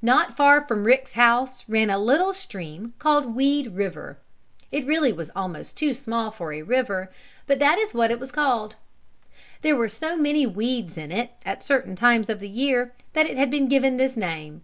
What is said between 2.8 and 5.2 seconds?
called Weed River. It really